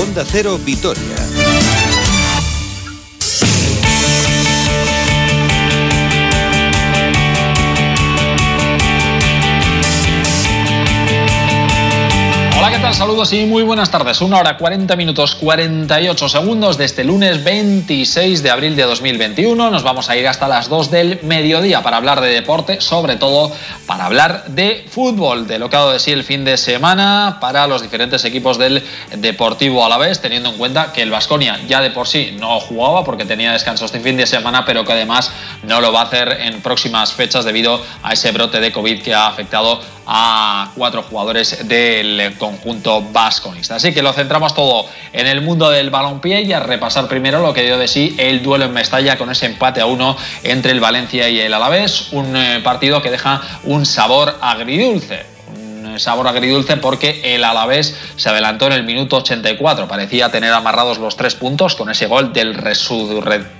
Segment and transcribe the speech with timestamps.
[0.00, 1.47] Onda Cero Vitoria.
[12.98, 14.20] Saludos y muy buenas tardes.
[14.22, 19.70] Una hora 40 minutos 48 segundos de este lunes 26 de abril de 2021.
[19.70, 23.52] Nos vamos a ir hasta las 2 del mediodía para hablar de deporte, sobre todo
[23.86, 27.38] para hablar de fútbol, de lo que ha dado de sí el fin de semana
[27.40, 28.82] para los diferentes equipos del
[29.16, 32.58] Deportivo a la vez, teniendo en cuenta que el Vasconia ya de por sí no
[32.58, 35.30] jugaba porque tenía descanso este fin de semana, pero que además
[35.62, 39.14] no lo va a hacer en próximas fechas debido a ese brote de COVID que
[39.14, 43.76] ha afectado a cuatro jugadores del conjunto vasconista.
[43.76, 47.52] Así que lo centramos todo en el mundo del balompié y a repasar primero lo
[47.52, 50.80] que dio de sí el duelo en Mestalla con ese empate a uno entre el
[50.80, 55.37] Valencia y el Alavés, un eh, partido que deja un sabor agridulce
[56.00, 59.88] sabor agridulce porque el Alavés se adelantó en el minuto 84.
[59.88, 62.56] Parecía tener amarrados los tres puntos con ese gol del,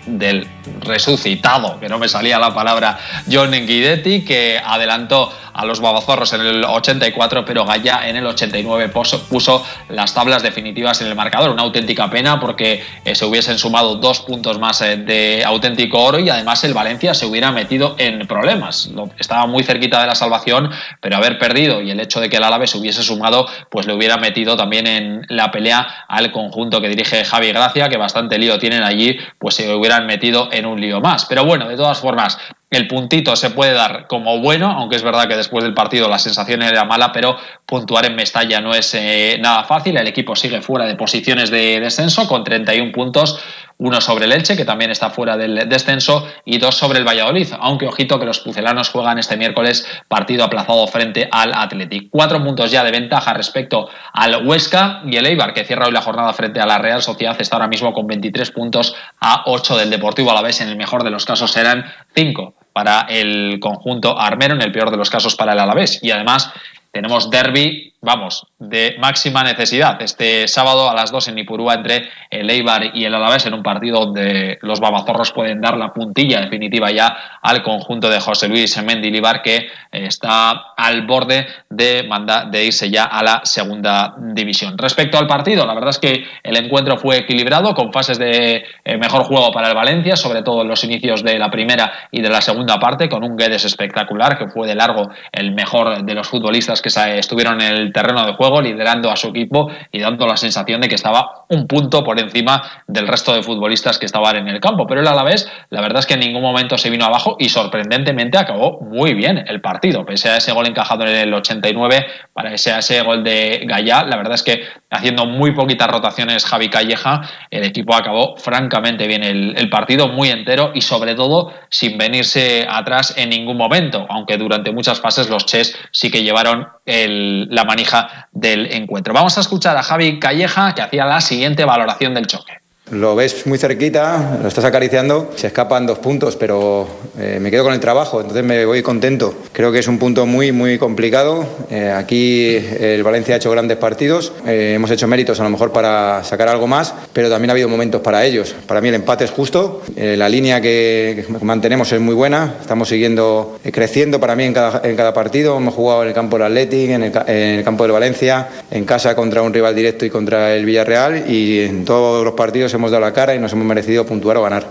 [0.06, 0.46] del
[0.80, 2.98] resucitado, que no me salía la palabra,
[3.30, 8.90] John Guidetti, que adelantó a los babazorros en el 84, pero Gaya en el 89
[8.90, 11.50] puso, las tablas definitivas en el marcador.
[11.50, 16.20] Una auténtica pena porque eh, se hubiesen sumado dos puntos más eh, de auténtico oro
[16.20, 18.88] y además el Valencia se hubiera metido en problemas.
[19.18, 22.44] Estaba muy cerquita de la salvación, pero haber perdido y el hecho de que el
[22.44, 26.88] Alavés se hubiese sumado, pues le hubiera metido también en la pelea al conjunto que
[26.88, 31.00] dirige Javi Gracia, que bastante lío tienen allí, pues se hubieran metido en un lío
[31.00, 31.26] más.
[31.26, 32.38] Pero bueno, de todas formas,
[32.70, 36.18] el puntito se puede dar como bueno, aunque es verdad que después del partido la
[36.18, 39.96] sensación era mala, pero puntuar en Mestalla no es eh, nada fácil.
[39.96, 43.40] El equipo sigue fuera de posiciones de descenso con 31 puntos,
[43.78, 47.48] uno sobre el Elche, que también está fuera del descenso, y dos sobre el Valladolid,
[47.60, 52.10] aunque ojito que los pucelanos juegan este miércoles partido aplazado frente al Athletic.
[52.10, 56.02] Cuatro puntos ya de ventaja respecto al Huesca y el Eibar, que cierra hoy la
[56.02, 59.90] jornada frente a la Real Sociedad, está ahora mismo con 23 puntos a 8 del
[59.90, 60.60] Deportivo a la vez.
[60.60, 61.84] En el mejor de los casos serán
[62.14, 66.00] 5 para el conjunto armero, en el peor de los casos para el Alavés.
[66.02, 66.52] Y además
[66.92, 70.00] tenemos derby vamos, de máxima necesidad.
[70.00, 73.62] Este sábado a las 2 en Ipurúa entre el Eibar y el Alavés en un
[73.62, 78.80] partido donde los babazorros pueden dar la puntilla definitiva ya al conjunto de José Luis
[78.82, 82.08] Mendilibar que está al borde de,
[82.50, 84.78] de irse ya a la segunda división.
[84.78, 88.96] Respecto al partido, la verdad es que el encuentro fue equilibrado con fases de eh,
[88.96, 92.28] mejor juego para el Valencia, sobre todo en los inicios de la primera y de
[92.28, 96.28] la segunda parte, con un Guedes espectacular que fue de largo el mejor de los
[96.28, 100.36] futbolistas que estuvieron en el terreno de juego, liderando a su equipo y dando la
[100.36, 104.48] sensación de que estaba un punto por encima del resto de futbolistas que estaban en
[104.48, 104.86] el campo.
[104.86, 108.38] Pero el Alavés, la verdad es que en ningún momento se vino abajo y sorprendentemente
[108.38, 110.04] acabó muy bien el partido.
[110.04, 114.16] Pese a ese gol encajado en el 89, para ese, ese gol de Gallá, la
[114.16, 117.20] verdad es que haciendo muy poquitas rotaciones Javi Calleja,
[117.50, 122.66] el equipo acabó francamente bien el, el partido, muy entero y sobre todo sin venirse
[122.68, 127.64] atrás en ningún momento, aunque durante muchas fases los Ches sí que llevaron el, la
[127.78, 129.14] manija del encuentro.
[129.14, 132.54] Vamos a escuchar a Javi Calleja que hacía la siguiente valoración del choque.
[132.90, 136.86] Lo ves muy cerquita, lo estás acariciando, se escapan dos puntos, pero
[137.18, 139.34] eh, me quedo con el trabajo, entonces me voy contento.
[139.52, 141.44] Creo que es un punto muy, muy complicado.
[141.70, 145.70] Eh, aquí el Valencia ha hecho grandes partidos, eh, hemos hecho méritos a lo mejor
[145.70, 148.54] para sacar algo más, pero también ha habido momentos para ellos.
[148.66, 153.58] Para mí el empate es justo, la línea que, mantenemos es muy buena, estamos siguiendo
[153.70, 155.58] creciendo para mí en cada, en cada partido.
[155.58, 158.84] Hemos jugado en el campo del Athletic, en el, en el campo del Valencia, en
[158.84, 162.90] casa contra un rival directo y contra el Villarreal y en todos los partidos hemos
[162.90, 164.66] dado la cara y nos hemos merecido puntuar o ganar.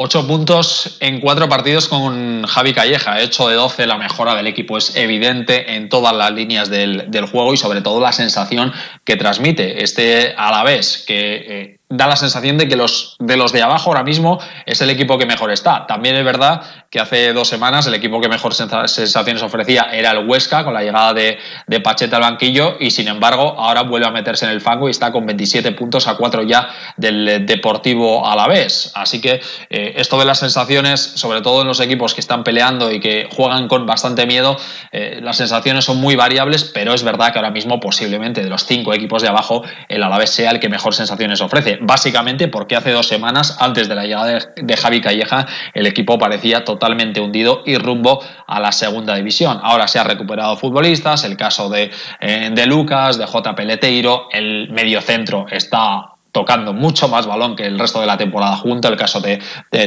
[0.00, 3.20] Ocho puntos en cuatro partidos con Javi Calleja.
[3.20, 7.52] Hecho de 12, la mejora del equipo es evidente en todas las líneas del, juego
[7.52, 8.72] y sobre todo la sensación
[9.04, 13.36] que transmite este a la vez que eh, da la sensación de que los de
[13.36, 15.86] los de abajo ahora mismo es el equipo que mejor está.
[15.86, 16.60] También es verdad
[16.90, 20.82] que hace dos semanas el equipo que mejor sensaciones ofrecía era el Huesca con la
[20.82, 24.60] llegada de, de Pacheta al banquillo y sin embargo ahora vuelve a meterse en el
[24.60, 28.92] fango y está con 27 puntos a 4 ya del Deportivo Alavés.
[28.94, 29.40] Así que
[29.70, 33.28] eh, esto de las sensaciones, sobre todo en los equipos que están peleando y que
[33.34, 34.56] juegan con bastante miedo,
[34.92, 38.66] eh, las sensaciones son muy variables, pero es verdad que ahora mismo posiblemente de los
[38.66, 42.92] cinco equipos de abajo el Alavés sea el que mejor sensaciones ofrece básicamente porque hace
[42.92, 47.76] dos semanas, antes de la llegada de, Javi Calleja, el equipo parecía totalmente hundido y
[47.76, 49.58] rumbo a la segunda división.
[49.62, 51.90] Ahora se ha recuperado futbolistas, el caso de,
[52.20, 53.54] eh, de Lucas, de J.
[53.54, 58.88] Peleteiro, el mediocentro está tocando mucho más balón que el resto de la temporada junto,
[58.88, 59.40] el caso de,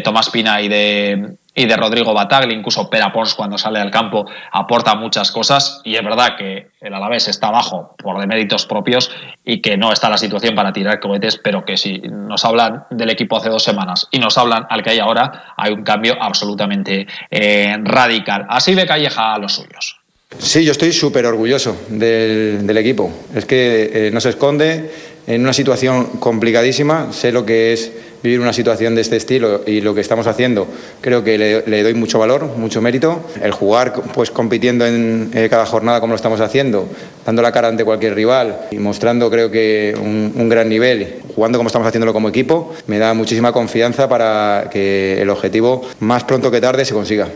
[0.03, 4.25] Tomás Pina y de, y de Rodrigo Batagli, incluso Pera Pons cuando sale al campo
[4.51, 9.12] aporta muchas cosas y es verdad que el Alavés está abajo por deméritos propios
[9.44, 13.09] y que no está la situación para tirar cohetes, pero que si nos hablan del
[13.09, 17.06] equipo hace dos semanas y nos hablan al que hay ahora, hay un cambio absolutamente
[17.30, 18.45] eh, radical.
[18.50, 19.98] Así ve Calleja a los suyos.
[20.39, 23.12] Sí, yo estoy súper orgulloso del, equipo.
[23.36, 24.89] Es que eh, no se esconde
[25.27, 27.12] en una situación complicadísima.
[27.12, 27.92] Sé lo que es
[28.23, 30.68] vivir una situación de este estilo y lo que estamos haciendo,
[31.01, 33.21] creo que le, doy mucho valor, mucho mérito.
[33.41, 36.88] El jugar pues compitiendo en eh, cada jornada como lo estamos haciendo,
[37.25, 41.57] dando la cara ante cualquier rival y mostrando creo que un, un gran nivel, jugando
[41.57, 46.51] como estamos haciéndolo como equipo, me da muchísima confianza para que el objetivo más pronto
[46.51, 47.27] que tarde se consiga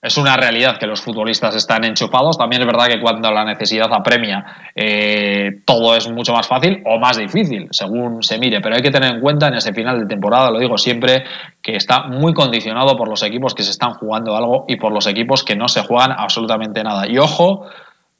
[0.00, 2.38] es una realidad que los futbolistas están enchupados.
[2.38, 6.98] También es verdad que cuando la necesidad apremia, eh, todo es mucho más fácil o
[7.00, 8.60] más difícil, según se mire.
[8.60, 11.24] Pero hay que tener en cuenta en ese final de temporada, lo digo siempre,
[11.60, 15.06] que está muy condicionado por los equipos que se están jugando algo y por los
[15.08, 17.08] equipos que no se juegan absolutamente nada.
[17.08, 17.66] Y ojo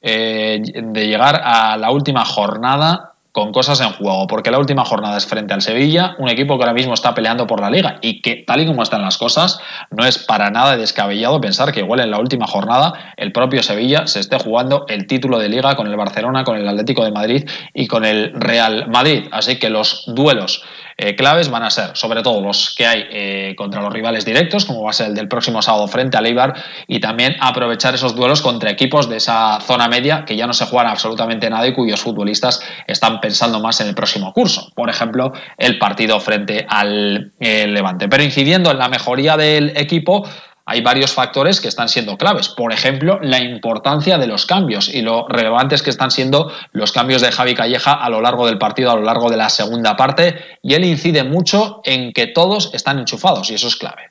[0.02, 5.16] eh, de llegar a la última jornada con cosas en juego, porque la última jornada
[5.16, 8.20] es frente al Sevilla, un equipo que ahora mismo está peleando por la liga y
[8.20, 9.60] que tal y como están las cosas,
[9.92, 14.08] no es para nada descabellado pensar que igual en la última jornada el propio Sevilla
[14.08, 17.48] se esté jugando el título de liga con el Barcelona, con el Atlético de Madrid
[17.74, 19.28] y con el Real Madrid.
[19.30, 20.64] Así que los duelos
[21.00, 24.64] eh, claves van a ser sobre todo los que hay eh, contra los rivales directos,
[24.64, 26.54] como va a ser el del próximo sábado frente a Eibar,
[26.88, 30.66] y también aprovechar esos duelos contra equipos de esa zona media que ya no se
[30.66, 34.72] juegan absolutamente nada y cuyos futbolistas están pensando más en el próximo curso.
[34.74, 38.08] Por ejemplo, el partido frente al eh, Levante.
[38.08, 40.28] Pero incidiendo en la mejoría del equipo,
[40.68, 42.50] hay varios factores que están siendo claves.
[42.50, 47.22] Por ejemplo, la importancia de los cambios y lo relevantes que están siendo los cambios
[47.22, 50.36] de Javi Calleja a lo largo del partido, a lo largo de la segunda parte.
[50.62, 54.10] Y él incide mucho en que todos están enchufados y eso es clave.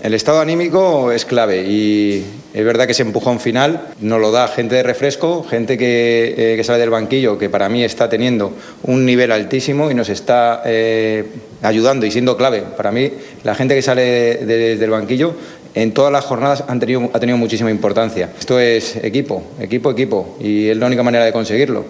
[0.00, 4.48] El estado anímico es clave y es verdad que ese empujón final nos lo da
[4.48, 8.52] gente de refresco, gente que, eh, sale del banquillo, que para mí está teniendo
[8.84, 11.26] un nivel altísimo y nos está eh,
[11.62, 12.62] ayudando y siendo clave.
[12.76, 13.12] Para mí,
[13.44, 15.34] la gente que sale del banquillo
[15.74, 18.30] en todas las jornadas han tenido, ha tenido muchísima importancia.
[18.38, 21.84] Esto es equipo, equipo, equipo, y es la única manera de conseguirlo.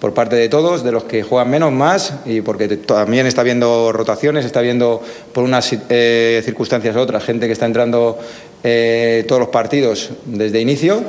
[0.00, 3.92] Por parte de todos, de los que juegan menos, más, y porque también está habiendo
[3.92, 5.02] rotaciones, está viendo
[5.32, 8.18] por unas eh, circunstancias u otras gente que está entrando
[8.62, 11.02] eh, todos los partidos desde inicio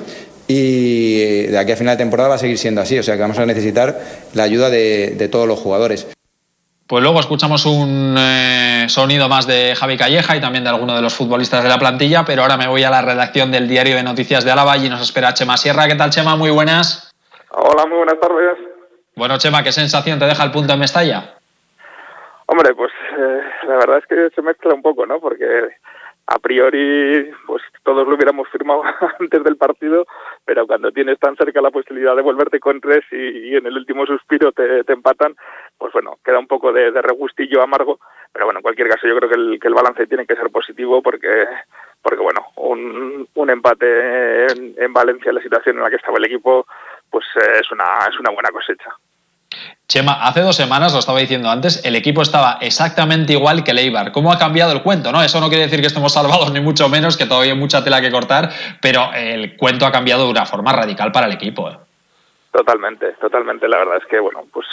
[0.48, 3.22] y de aquí a final de temporada va a seguir siendo así, o sea que
[3.22, 4.00] vamos a necesitar
[4.34, 6.08] la ayuda de todos los jugadores.
[6.88, 8.57] Pues luego escuchamos un eh,
[8.90, 12.24] sonido más de Javi Calleja y también de alguno de los futbolistas de la plantilla,
[12.26, 15.02] pero ahora me voy a la redacción del diario de noticias de Álava y nos
[15.02, 15.88] espera Chema Sierra.
[15.88, 16.36] ¿Qué tal, Chema?
[16.36, 17.14] Muy buenas.
[17.52, 18.58] Hola, muy buenas tardes.
[19.16, 21.38] Bueno, Chema, ¿qué sensación te deja el punto en Mestalla?
[22.46, 25.20] Hombre, pues eh, la verdad es que se mezcla un poco, ¿no?
[25.20, 25.46] Porque
[26.28, 28.84] a priori, pues todos lo hubiéramos firmado
[29.20, 30.06] antes del partido,
[30.44, 34.06] pero cuando tienes tan cerca la posibilidad de volverte con tres y, en el último
[34.06, 35.36] suspiro te, empatan,
[35.78, 38.00] pues bueno, queda un poco de, regustillo amargo,
[38.32, 41.46] pero bueno, en cualquier caso yo creo que el, balance tiene que ser positivo porque,
[42.02, 46.66] porque bueno, un, empate en, en Valencia, la situación en la que estaba el equipo,
[47.10, 48.92] pues eh, es, una, es una buena cosecha.
[49.88, 53.80] Chema, hace dos semanas, lo estaba diciendo antes, el equipo estaba exactamente igual que el
[53.80, 54.12] Eibar.
[54.12, 55.14] ¿Cómo ha cambiado el cuento?
[55.14, 55.24] ¿no?
[55.24, 58.02] Eso no quiere decir que estemos salvados, ni mucho menos, que todavía hay mucha tela
[58.02, 58.50] que cortar,
[58.82, 61.70] pero el cuento ha cambiado de una forma radical para el equipo.
[61.70, 61.78] ¿eh?
[62.52, 63.68] Totalmente, totalmente.
[63.68, 64.68] La verdad es que, bueno, pues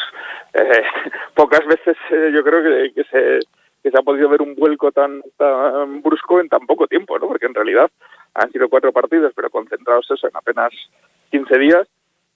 [0.55, 0.83] eh,
[1.35, 2.63] pocas veces eh, yo creo
[2.95, 3.41] que, se,
[3.83, 7.29] que se ha podido ver un vuelco tan, tan brusco en tan poco tiempo, ¿no?
[7.29, 7.91] Porque en realidad
[8.35, 10.73] han sido cuatro partidos, pero concentrados eso en apenas
[11.31, 11.89] 15 días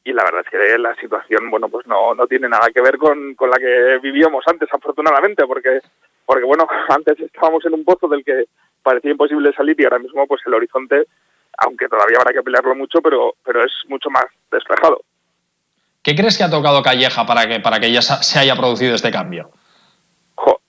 [0.04, 2.96] y la verdad es que la situación bueno pues no, no tiene nada que ver
[2.96, 5.80] con, con la que vivíamos antes afortunadamente porque
[6.24, 8.44] porque bueno antes estábamos en un pozo del que
[8.82, 11.04] parecía imposible salir y ahora mismo pues el horizonte
[11.58, 15.02] aunque todavía habrá que pelearlo mucho pero pero es mucho más despejado
[16.08, 19.10] ¿Qué crees que ha tocado Calleja para que para que ya se haya producido este
[19.10, 19.50] cambio?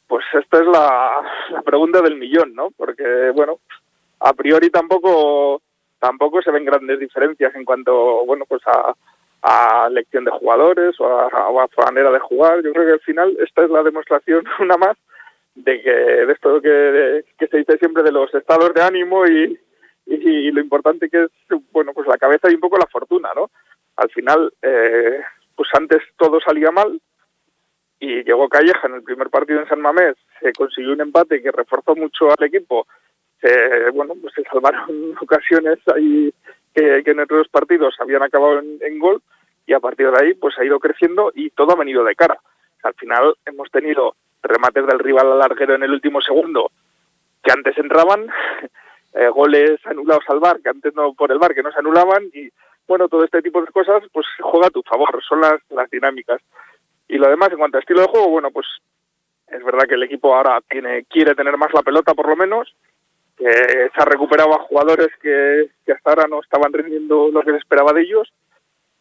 [0.05, 2.72] pues esta es la, pregunta del millón, ¿no?
[2.75, 3.60] Porque bueno,
[4.19, 5.62] a priori tampoco
[5.98, 8.93] tampoco se ven grandes diferencias en cuanto bueno pues a,
[9.43, 12.62] a lección de jugadores o a, su manera de jugar.
[12.62, 14.98] Yo creo que al final esta es la demostración, una más,
[15.55, 19.58] de que de esto que, que se dice siempre de los estados de ánimo y,
[20.05, 21.31] y, lo importante que es,
[21.72, 23.50] bueno, pues la cabeza y un poco la fortuna, ¿no?
[24.00, 25.22] Al final, eh,
[25.56, 27.01] pues antes todo salía mal
[28.00, 31.51] y llegó Calleja en el primer partido en San Mamés, se consiguió un empate que
[31.51, 32.88] reforzó mucho al equipo,
[33.41, 36.34] se, bueno, pues se salvaron ocasiones ahí
[36.74, 39.22] que, en otros partidos habían acabado en, gol
[39.65, 42.39] y a partir de ahí pues ha ido creciendo y todo ha venido de cara.
[42.84, 46.72] al final hemos tenido remates del rival al larguero en el último segundo
[47.44, 48.27] que antes entraban,
[49.13, 52.24] eh, goles anulados al bar, que antes no por el bar, que no se anulaban,
[52.34, 52.50] y
[52.89, 56.41] bueno, todo este tipo de cosas, pues juega a tu favor, son las, las dinámicas.
[57.08, 58.65] Y lo demás, en cuanto a estilo de juego, bueno, pues
[59.48, 62.75] es verdad que el equipo ahora tiene quiere tener más la pelota, por lo menos,
[63.38, 67.58] que se ha recuperado a jugadores que, hasta ahora no estaban rindiendo lo que se
[67.58, 68.34] esperaba de ellos,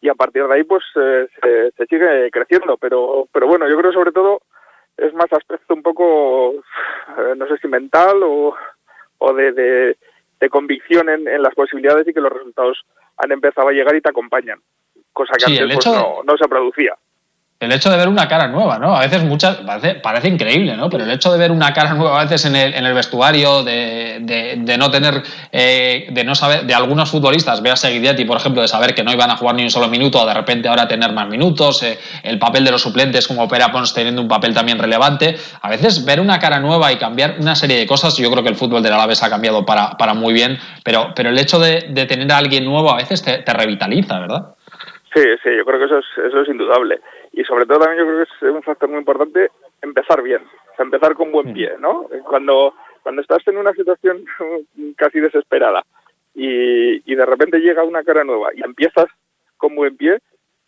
[0.01, 2.77] y a partir de ahí, pues eh, se, se sigue creciendo.
[2.77, 4.41] Pero, pero bueno, yo creo sobre todo
[4.97, 8.55] es más aspecto un poco, eh, no sé si mental o,
[9.17, 9.97] o de, de,
[10.39, 12.85] de convicción en, en, las posibilidades y que los resultados
[13.17, 14.59] han empezado a llegar y te acompañan,
[15.11, 16.95] cosa que sí, antes pues, no, no se producía
[17.59, 18.95] el hecho de ver una cara nueva, ¿no?
[18.95, 20.89] A veces muchas, parece, parece, increíble, ¿no?
[20.89, 23.63] Pero el hecho de ver una cara nueva a veces en el, en el vestuario,
[23.63, 28.37] de, de, de, no tener, eh, de no saber, de algunos futbolistas, veas Guidetti, por
[28.37, 30.87] ejemplo, de saber que no iban a jugar ni un solo minuto, de repente ahora
[30.87, 34.53] tener más minutos, eh, el papel de los suplentes como Opera Pons teniendo un papel
[34.53, 38.31] también relevante, a veces ver una cara nueva y cambiar una serie de cosas, yo
[38.31, 41.37] creo que el fútbol del Alavés ha cambiado para, para muy bien, pero, pero el
[41.37, 44.55] hecho de, de tener a alguien nuevo a veces te, te revitaliza, ¿verdad?
[45.13, 47.01] Sí, sí, yo creo que eso es, eso es indudable
[47.39, 49.49] y sobre todo también yo creo que es un factor muy importante
[49.81, 52.09] empezar bien, o sea, empezar con buen pie, ¿no?
[52.25, 54.25] Cuando, cuando estás en una situación
[54.97, 55.83] casi desesperada
[56.35, 59.05] y, y de repente llega una cara nueva y empiezas
[59.55, 60.19] con buen pie,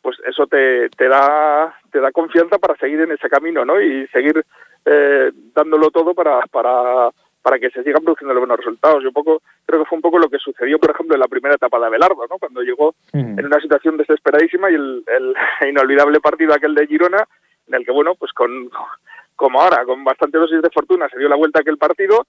[0.01, 3.81] pues eso te, te da te da confianza para seguir en ese camino, ¿no?
[3.81, 4.41] Y seguir
[4.85, 7.09] eh, dándolo todo para, para
[7.41, 9.03] para que se sigan produciendo los buenos resultados.
[9.03, 11.55] Yo poco creo que fue un poco lo que sucedió, por ejemplo, en la primera
[11.55, 12.37] etapa de Abelardo, ¿no?
[12.37, 15.35] Cuando llegó en una situación desesperadísima y el, el,
[15.69, 17.27] inolvidable partido aquel de Girona,
[17.67, 18.69] en el que, bueno, pues con
[19.35, 22.27] como ahora, con bastante dosis de fortuna, se dio la vuelta aquel partido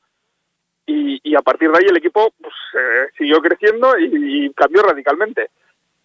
[0.86, 4.82] y, y a partir de ahí el equipo pues, eh, siguió creciendo y, y, cambió
[4.82, 5.50] radicalmente.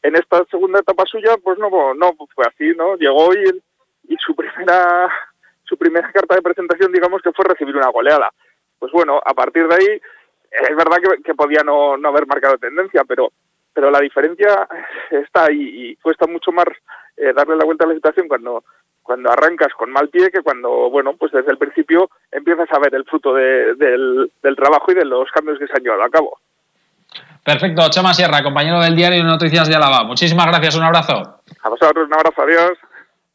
[0.04, 2.98] En esta segunda etapa suya, pues no, no fue así, ¿no?
[2.98, 5.10] Llegó y, y su primera
[5.64, 8.32] su primera carta de presentación, digamos que fue recibir una goleada
[8.80, 10.02] pues bueno, a partir de ahí
[10.52, 13.32] es verdad que, que podía no, no, haber marcado tendencia, pero
[13.74, 14.68] pero la diferencia
[15.12, 16.66] está y cuesta mucho más
[17.16, 18.64] eh, darle la vuelta a la situación cuando
[19.08, 22.94] cuando arrancas con mal pie que cuando, bueno, pues desde el principio empiezas a ver
[22.94, 26.10] el fruto de, del, del trabajo y de los cambios que se han llevado a
[26.10, 26.38] cabo.
[27.42, 30.04] Perfecto, Chema Sierra, compañero del diario Noticias de Álava.
[30.04, 31.40] Muchísimas gracias, un abrazo.
[31.64, 32.78] A vosotros, un abrazo, adiós.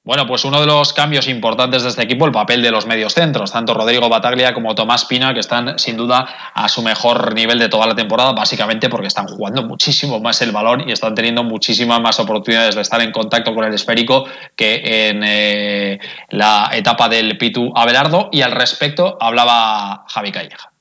[0.04, 3.14] Bueno, pues uno de los cambios importantes de este equipo, el papel de los medios
[3.14, 7.60] centros, tanto Rodrigo Bataglia como Tomás Pina, que están sin duda a su mejor nivel
[7.60, 11.44] de toda la temporada, básicamente porque están jugando muchísimo más el balón y están teniendo
[11.44, 14.24] muchísimas más oportunidades de estar en contacto con el esférico
[14.56, 18.28] que en eh, la etapa del Pitu Abelardo.
[18.32, 20.71] Y al respecto hablaba Javi Calleja.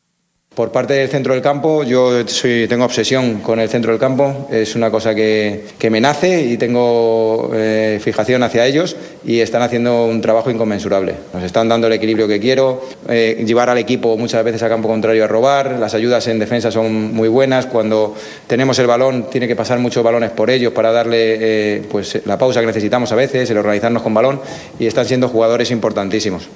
[0.53, 4.49] Por parte del centro del campo, yo soy, tengo obsesión con el centro del campo,
[4.51, 10.07] es una cosa que, me nace y tengo eh, fijación hacia ellos y están haciendo
[10.07, 11.15] un trabajo inconmensurable.
[11.33, 14.89] Nos están dando el equilibrio que quiero, eh, llevar al equipo muchas veces a campo
[14.89, 18.13] contrario a robar, las ayudas en defensa son muy buenas, cuando
[18.45, 22.37] tenemos el balón tiene que pasar muchos balones por ellos para darle eh, pues, la
[22.37, 24.41] pausa que necesitamos a veces, el organizarnos con balón
[24.77, 26.49] y están siendo jugadores importantísimos.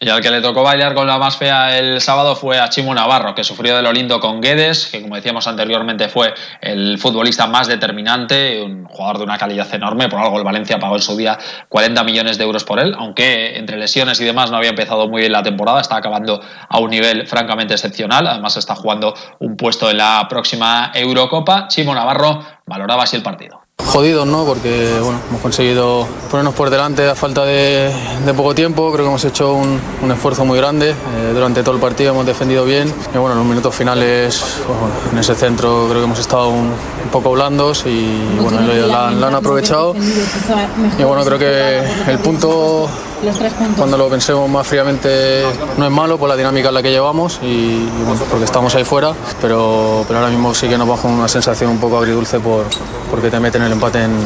[0.00, 2.92] Y al que le tocó bailar con la más fea el sábado fue a Chimo
[2.92, 7.46] Navarro, que sufrió de lo lindo con Guedes, que como decíamos anteriormente fue el futbolista
[7.46, 11.16] más determinante, un jugador de una calidad enorme, por algo el Valencia pagó en su
[11.16, 15.08] día 40 millones de euros por él, aunque entre lesiones y demás no había empezado
[15.08, 19.56] muy bien la temporada, está acabando a un nivel francamente excepcional, además está jugando un
[19.56, 21.68] puesto en la próxima Eurocopa.
[21.68, 23.63] Chimo Navarro valoraba así el partido.
[23.82, 24.44] Jodidos, ¿no?
[24.44, 27.92] Porque bueno, hemos conseguido ponernos por delante a falta de,
[28.24, 28.92] de poco tiempo.
[28.92, 30.90] Creo que hemos hecho un, un esfuerzo muy grande.
[30.90, 32.92] Eh, durante todo el partido hemos defendido bien.
[33.12, 36.48] Y bueno, en los minutos finales, pues, bueno, en ese centro creo que hemos estado
[36.48, 36.68] un,
[37.04, 39.94] un poco blandos y bueno, la, la han aprovechado.
[40.98, 42.88] Y bueno, creo que el punto
[43.76, 45.42] cuando lo pensemos más fríamente
[45.76, 48.84] no es malo por la dinámica en la que llevamos y, bueno, porque estamos ahí
[48.84, 52.64] fuera, pero, ahora mismo sí que nos baja una sensación un poco agridulce por,
[53.10, 54.16] porque te meten el empate en,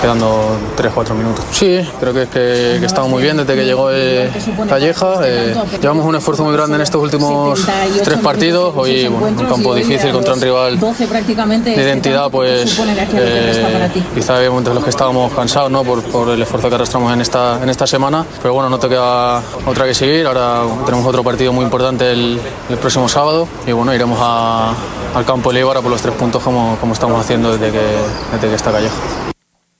[0.00, 1.44] quedando 3-4 minutos.
[1.52, 4.30] Sí, creo que, que, que estamos muy bien desde que llegó eh,
[4.68, 5.20] Calleja.
[5.24, 7.60] Eh, llevamos un esfuerzo muy grande en estos últimos
[8.04, 8.74] tres partidos.
[8.76, 12.78] Hoy un campo difícil contra un rival de identidad, pues
[13.14, 15.84] eh, quizá había momentos en los que estábamos cansados ¿no?
[15.84, 18.88] por, por el esfuerzo que arrastramos en esta, en esta semana pero bueno, no te
[18.88, 20.24] queda otra que seguir.
[20.24, 22.38] Ahora tenemos otro partido muy importante el,
[22.80, 26.92] próximo sábado y bueno, iremos al campo de Eibar por los tres puntos como, como
[26.92, 27.84] estamos haciendo desde que,
[28.30, 28.94] desde que está Calleja.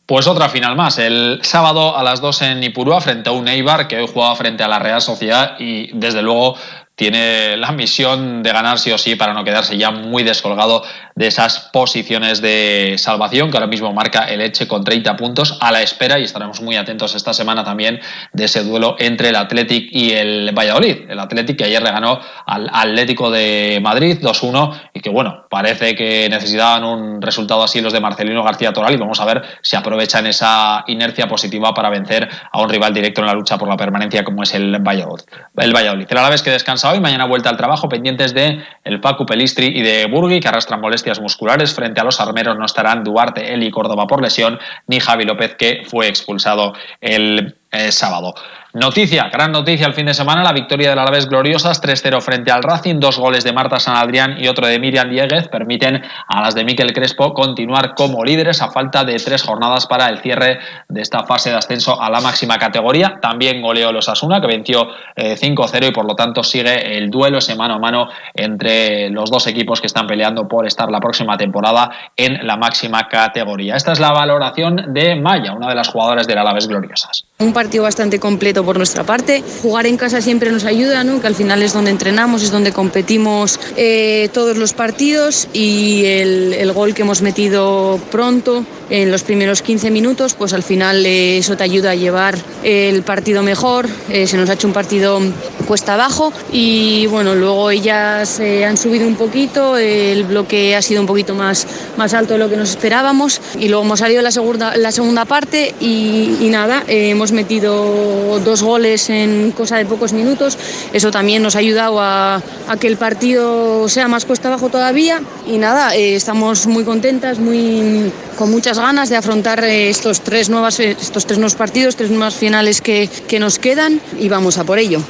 [0.04, 3.86] Pues otra final más, el sábado a las 2 en Ipurúa frente a un Eibar
[3.86, 6.56] que hoy jugaba frente a la Real Sociedad y desde luego
[6.96, 10.82] tiene la misión de ganar sí o sí para no quedarse ya muy descolgado
[11.14, 15.70] de esas posiciones de salvación que ahora mismo marca el Eche con 30 puntos a
[15.72, 18.00] la espera y estaremos muy atentos esta semana también
[18.32, 21.10] de ese duelo entre el Athletic y el Valladolid.
[21.10, 25.94] El Athletic que ayer le ganó al Atlético de Madrid 2-1 y que bueno, parece
[25.94, 29.76] que necesitaban un resultado así los de Marcelino García Toral y vamos a ver si
[29.76, 33.76] aprovechan esa inercia positiva para vencer a un rival directo en la lucha por la
[33.76, 35.24] permanencia como es el Valladolid.
[35.56, 36.06] El Valladolid.
[36.08, 39.82] El vez que descansa hoy, mañana vuelta al trabajo, pendientes de el Pacu Pelistri y
[39.82, 41.74] de Burgui, que arrastran molestias musculares.
[41.74, 45.82] Frente a los armeros no estarán Duarte, Eli Córdoba por lesión, ni Javi López, que
[45.86, 48.34] fue expulsado el eh, sábado.
[48.76, 52.62] Noticia, gran noticia el fin de semana, la victoria del Alavés Gloriosas 3-0 frente al
[52.62, 56.54] Racing, dos goles de Marta San Adrián y otro de Miriam Dieguez permiten a las
[56.54, 60.58] de Miquel Crespo continuar como líderes a falta de tres jornadas para el cierre
[60.90, 63.18] de esta fase de ascenso a la máxima categoría.
[63.18, 67.38] También goleó los Asuna que venció 5-0 eh, y por lo tanto sigue el duelo
[67.38, 71.38] ese mano a mano entre los dos equipos que están peleando por estar la próxima
[71.38, 73.74] temporada en la máxima categoría.
[73.74, 77.24] Esta es la valoración de Maya, una de las jugadoras del Alavés Gloriosas.
[77.38, 79.42] Un partido bastante completo por nuestra parte.
[79.62, 81.20] Jugar en casa siempre nos ayuda, ¿no?
[81.20, 86.72] que al final es donde entrenamos, es donde competimos eh, todos los partidos y el,
[86.74, 91.56] gol que hemos metido pronto en los primeros 15 minutos, pues al final eh, eso
[91.56, 93.88] te ayuda a llevar el partido mejor.
[94.10, 95.20] Eh, se nos ha hecho un partido
[95.66, 101.06] cuesta abajo y bueno, luego ellas han subido un poquito, el bloque ha sido un
[101.08, 101.66] poquito más,
[101.96, 105.24] más alto de lo que nos esperábamos y luego hemos salido la segunda, la segunda
[105.24, 110.58] parte y, y nada, hemos metido dos goles en cosa de pocos minutos.
[110.92, 112.42] Eso también nos ha ayudado a,
[112.80, 115.20] que el partido sea más cuesta abajo todavía.
[115.46, 120.48] Y nada, eh, estamos muy contentas, muy, con muchas ganas de afrontar eh, estos tres,
[120.48, 124.64] nuevas, estos tres nuevos partidos, tres nuevas finales que, que nos quedan y vamos a
[124.64, 125.00] por ello.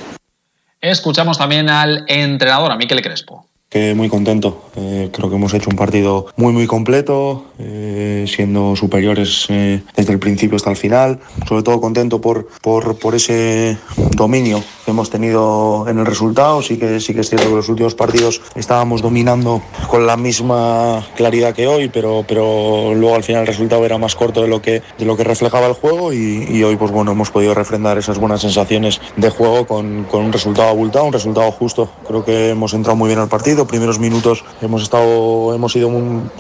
[0.81, 3.47] Escuchamos también al entrenador, a Miquel Crespo
[3.95, 4.63] muy contento.
[4.77, 10.13] Eh, creo que hemos hecho un partido muy muy completo, eh, siendo superiores eh, desde
[10.13, 11.19] el principio hasta el final.
[11.49, 13.77] Sobre todo contento por, por, por, ese
[14.13, 16.63] dominio que hemos tenido en el resultado.
[16.63, 21.05] Sí que, sí que es cierto que los últimos partidos estábamos dominando con la misma
[21.17, 24.63] claridad que hoy, pero, pero luego al final el resultado era más corto de lo
[24.63, 27.99] que, de lo que reflejaba el juego y, y hoy pues bueno hemos podido refrendar
[27.99, 31.91] esas buenas sensaciones de juego con, con un resultado abultado, un resultado justo.
[32.07, 35.91] Creo que hemos entrado muy bien al partido primeros minutos hemos estado hemos sido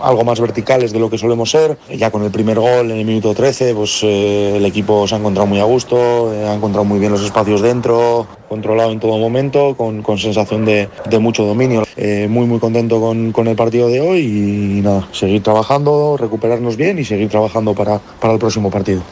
[0.03, 1.79] algo más verticales de lo que solemos ser.
[1.95, 5.19] Ya con el primer gol en el minuto 13, pues eh, el equipo se ha
[5.19, 9.19] encontrado muy a gusto, eh, ha encontrado muy bien los espacios dentro, controlado en todo
[9.19, 10.89] momento, con, sensación de,
[11.21, 11.85] mucho dominio.
[11.97, 16.77] Eh, muy muy contento con, con, el partido de hoy y nada, seguir trabajando, recuperarnos
[16.77, 19.03] bien y seguir trabajando para, para el próximo partido.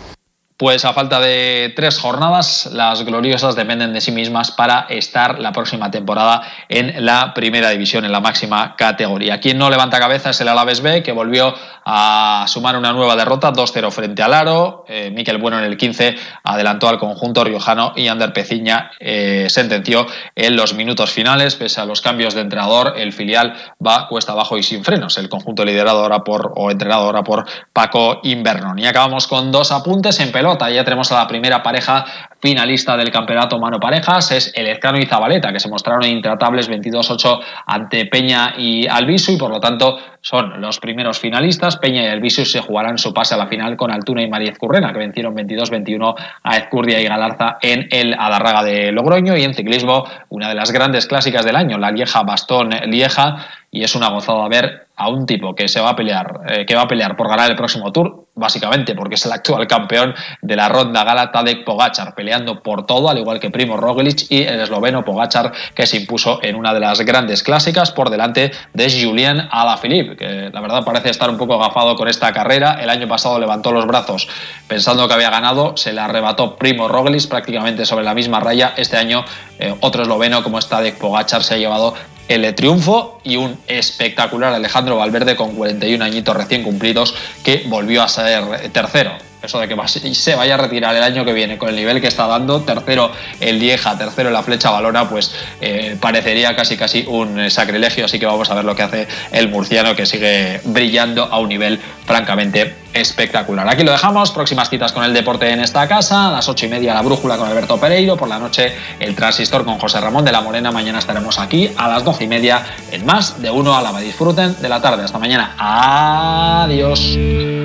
[0.56, 5.50] Pues a falta de tres jornadas, las gloriosas dependen de sí mismas para estar la
[5.50, 9.40] próxima temporada en la primera división, en la máxima categoría.
[9.40, 11.52] Quien no levanta cabeza es el Alaves B, que volvió
[11.84, 14.84] a sumar una nueva derrota, 2-0 frente al Aro.
[14.86, 16.14] Eh, Miquel Bueno en el 15
[16.44, 21.56] adelantó al conjunto riojano y Ander Peciña eh, sentenció en los minutos finales.
[21.56, 25.18] Pese a los cambios de entrenador, el filial va cuesta abajo y sin frenos.
[25.18, 28.78] El conjunto liderado ahora por, o entrenado ahora por Paco Invernon.
[28.78, 30.30] Y acabamos con dos apuntes en
[30.70, 32.04] ya tenemos a la primera pareja
[32.44, 37.40] finalista del campeonato mano parejas, es el Ezcano y Zabaleta, que se mostraron intratables 22-8
[37.64, 41.78] ante Peña y Albisu y por lo tanto son los primeros finalistas.
[41.78, 44.92] Peña y Albisu se jugarán su pase a la final con Altuna y María Ezcurrena,
[44.92, 50.04] que vencieron 22-21 a Ezcurdia y Galarza en el Adarraga de Logroño y en ciclismo
[50.28, 54.46] una de las grandes clásicas del año, la Lieja Bastón Lieja y es una gozada
[54.48, 57.28] ver a un tipo que se va a pelear, eh, que va a pelear por
[57.28, 61.64] ganar el próximo Tour, básicamente porque es el actual campeón de la ronda gala Tadek
[61.64, 62.14] Pogachar,
[62.62, 66.56] por todo, al igual que Primo Roglic y el esloveno Pogachar, que se impuso en
[66.56, 71.30] una de las grandes clásicas por delante de Julien Alaphilippe, que la verdad parece estar
[71.30, 72.78] un poco agafado con esta carrera.
[72.80, 74.28] El año pasado levantó los brazos
[74.68, 78.74] pensando que había ganado, se le arrebató Primo Roglic prácticamente sobre la misma raya.
[78.76, 79.24] Este año
[79.58, 81.94] eh, otro esloveno como es Tadek Pogachar se ha llevado
[82.28, 88.08] el triunfo y un espectacular Alejandro Valverde con 41 añitos recién cumplidos que volvió a
[88.08, 89.12] ser tercero
[89.44, 92.08] eso de que se vaya a retirar el año que viene con el nivel que
[92.08, 97.50] está dando, tercero el Lieja, tercero la flecha balona, pues eh, parecería casi casi un
[97.50, 101.38] sacrilegio, así que vamos a ver lo que hace el murciano que sigue brillando a
[101.38, 103.68] un nivel francamente espectacular.
[103.68, 106.68] Aquí lo dejamos, próximas citas con el deporte en esta casa, a las ocho y
[106.68, 110.32] media la brújula con Alberto Pereiro, por la noche el transistor con José Ramón de
[110.32, 113.82] la Morena, mañana estaremos aquí a las doce y media en más de uno a
[113.82, 115.04] la Disfruten de la tarde.
[115.04, 115.54] Hasta mañana.
[115.58, 117.63] Adiós.